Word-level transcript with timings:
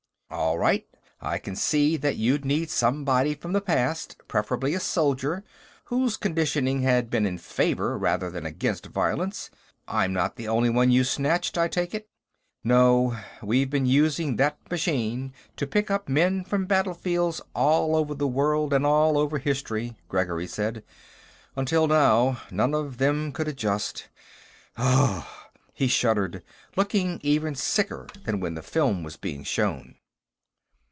"All 0.33 0.57
right. 0.57 0.87
I 1.19 1.39
can 1.39 1.57
see 1.57 1.97
that 1.97 2.15
you'd 2.15 2.45
need 2.45 2.69
somebody 2.69 3.35
from 3.35 3.51
the 3.51 3.59
past, 3.59 4.15
preferably 4.29 4.73
a 4.73 4.79
soldier, 4.79 5.43
whose 5.85 6.15
conditioning 6.15 6.83
has 6.83 7.03
been 7.03 7.25
in 7.25 7.37
favor 7.37 7.97
rather 7.97 8.29
than 8.29 8.45
against 8.45 8.85
violence. 8.85 9.49
I'm 9.89 10.13
not 10.13 10.37
the 10.37 10.47
only 10.47 10.69
one 10.69 10.89
you 10.89 11.03
snatched, 11.03 11.57
I 11.57 11.67
take 11.67 11.93
it?" 11.93 12.07
"No. 12.63 13.17
We've 13.43 13.69
been 13.69 13.85
using 13.85 14.37
that 14.37 14.57
machine 14.71 15.33
to 15.57 15.67
pick 15.67 15.91
up 15.91 16.07
men 16.07 16.45
from 16.45 16.65
battlefields 16.65 17.41
all 17.53 17.93
over 17.93 18.15
the 18.15 18.25
world 18.27 18.71
and 18.71 18.85
all 18.85 19.17
over 19.17 19.37
history," 19.37 19.97
Gregory 20.07 20.47
said. 20.47 20.81
"Until 21.57 21.87
now, 21.87 22.39
none 22.49 22.73
of 22.73 22.99
them 22.99 23.33
could 23.33 23.49
adjust.... 23.49 24.07
Uggh!" 24.77 25.25
He 25.73 25.87
shuddered, 25.89 26.41
looking 26.77 27.19
even 27.21 27.53
sicker 27.53 28.07
than 28.23 28.39
when 28.39 28.53
the 28.53 28.63
film 28.63 29.03
was 29.03 29.17
being 29.17 29.43
shown. 29.43 29.95